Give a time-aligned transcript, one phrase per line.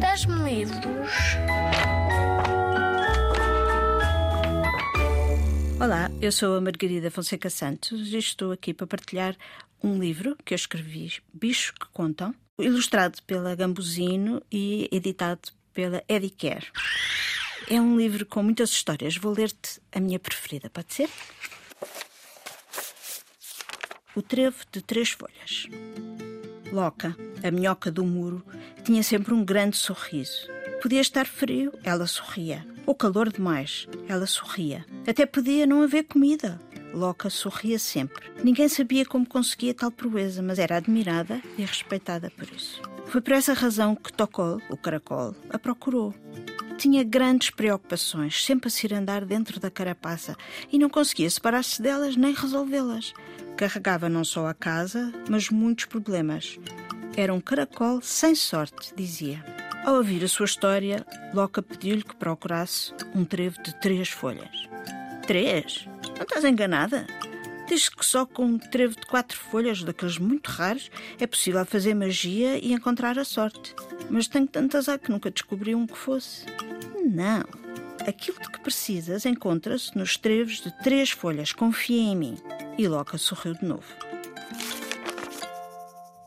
[0.00, 0.64] Dás-me?
[5.80, 9.36] Olá, eu sou a Margarida Fonseca Santos e estou aqui para partilhar
[9.82, 16.66] um livro que eu escrevi, Bichos que Contam, ilustrado pela Gambusino e editado pela Edicare.
[17.68, 19.16] É um livro com muitas histórias.
[19.16, 21.10] Vou ler-te a minha preferida, pode ser?
[24.14, 25.68] O Trevo de Três Folhas.
[26.72, 27.16] Loca,
[27.46, 28.44] a minhoca do muro,
[28.84, 30.48] tinha sempre um grande sorriso.
[30.82, 32.66] Podia estar frio, ela sorria.
[32.84, 34.84] Ou calor demais, ela sorria.
[35.06, 36.60] Até podia não haver comida.
[36.92, 38.30] Loca sorria sempre.
[38.42, 42.80] Ninguém sabia como conseguia tal proeza, mas era admirada e respeitada por isso.
[43.06, 46.14] Foi por essa razão que Tocol, o caracol, a procurou.
[46.78, 50.36] Tinha grandes preocupações, sempre a se ir andar dentro da carapaça
[50.70, 53.14] e não conseguia separar-se delas nem resolvê-las.
[53.56, 56.58] Carregava não só a casa, mas muitos problemas.
[57.16, 59.42] Era um caracol sem sorte, dizia.
[59.86, 64.68] Ao ouvir a sua história, Loca pediu-lhe que procurasse um trevo de três folhas.
[65.26, 65.88] Três?
[66.14, 67.06] Não estás enganada?
[67.66, 71.94] Diz que só com um trevo de quatro folhas, daqueles muito raros, é possível fazer
[71.94, 73.74] magia e encontrar a sorte.
[74.10, 76.44] Mas tenho tanto azar que nunca descobri um que fosse.
[77.02, 77.44] Não.
[78.06, 81.52] Aquilo de que precisas encontra-se nos trevos de três folhas.
[81.52, 82.36] Confia em mim.
[82.76, 83.86] E Loca sorriu de novo.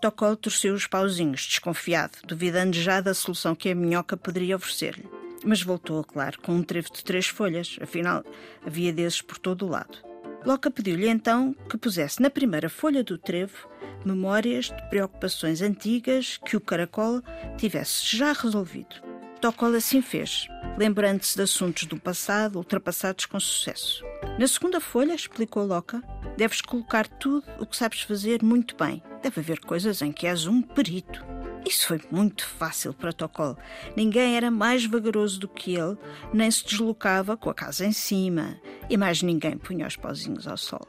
[0.02, 5.10] Tocol torceu os pauzinhos, desconfiado, duvidando já da solução que a minhoca poderia oferecer-lhe.
[5.44, 8.24] Mas voltou, claro, com um trevo de três folhas, afinal
[8.66, 9.98] havia desses por todo o lado.
[10.46, 13.68] Loca pediu-lhe então que pusesse na primeira folha do trevo
[14.06, 17.22] memórias de preocupações antigas que o caracol
[17.58, 19.09] tivesse já resolvido.
[19.42, 24.04] Tocol assim fez, lembrando-se de assuntos do passado ultrapassados com sucesso.
[24.38, 26.04] Na segunda folha, explicou Loca,
[26.36, 29.02] deves colocar tudo o que sabes fazer muito bem.
[29.24, 31.24] Deve haver coisas em que és um perito.
[31.66, 33.58] Isso foi muito fácil para Tocol.
[33.96, 35.98] Ninguém era mais vagaroso do que ele,
[36.34, 40.58] nem se deslocava com a casa em cima, e mais ninguém punha os pauzinhos ao
[40.58, 40.86] sol.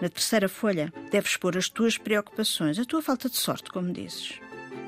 [0.00, 4.40] Na terceira folha, deves pôr as tuas preocupações, a tua falta de sorte, como dizes.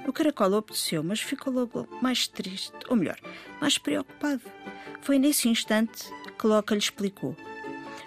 [0.06, 3.18] O caracol obedeceu, mas ficou logo mais triste, ou melhor,
[3.60, 4.42] mais preocupado.
[5.00, 6.04] Foi nesse instante
[6.38, 7.36] que Loca lhe explicou.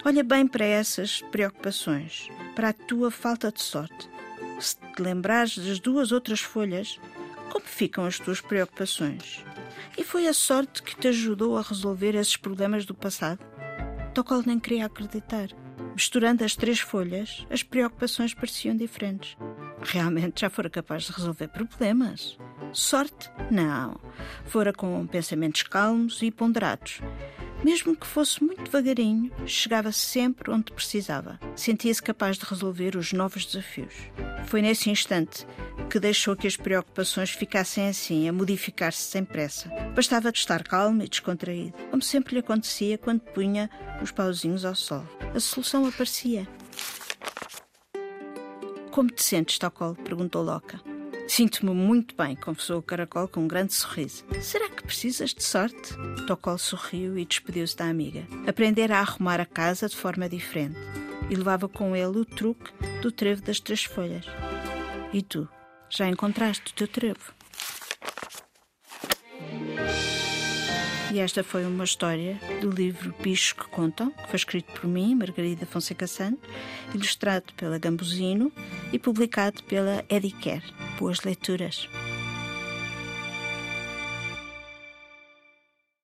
[0.04, 4.10] Olha bem para essas preocupações, para a tua falta de sorte.
[4.60, 7.00] Se te lembrares das duas outras folhas,
[7.50, 9.44] como ficam as tuas preocupações?
[9.98, 13.40] E foi a sorte que te ajudou a resolver esses problemas do passado?
[14.14, 15.50] Tocol nem queria acreditar.
[15.94, 19.38] Misturando as três folhas, as preocupações pareciam diferentes.
[19.82, 22.38] Realmente já fora capaz de resolver problemas.
[22.74, 23.30] Sorte?
[23.52, 24.00] Não.
[24.46, 27.02] Fora com pensamentos calmos e ponderados.
[27.64, 31.40] Mesmo que fosse muito devagarinho, chegava sempre onde precisava.
[31.56, 33.94] Sentia-se capaz de resolver os novos desafios.
[34.46, 35.48] Foi nesse instante
[35.90, 39.70] que deixou que as preocupações ficassem assim, a modificar-se sem pressa.
[39.96, 43.70] Bastava de estar calmo e descontraído, como sempre lhe acontecia quando punha
[44.02, 45.04] os pauzinhos ao sol.
[45.34, 46.48] A solução aparecia.
[48.96, 49.94] Como te sentes, Tocol?
[49.94, 50.80] perguntou Loca.
[51.28, 54.24] Sinto-me muito bem, confessou o caracol com um grande sorriso.
[54.42, 55.94] Será que precisas de sorte?
[56.26, 58.26] Tocol sorriu e despediu-se da amiga.
[58.48, 60.80] Aprendera a arrumar a casa de forma diferente
[61.30, 64.26] e levava com ele o truque do trevo das três folhas.
[65.12, 65.46] E tu,
[65.90, 67.34] já encontraste o teu trevo?
[71.12, 75.16] E esta foi uma história do livro Bichos que Contam, que foi escrito por mim,
[75.16, 76.50] Margarida Fonseca Santos,
[76.94, 78.52] ilustrado pela Gambusino
[78.92, 80.64] e publicado pela Edicare.
[81.00, 81.88] Boas leituras!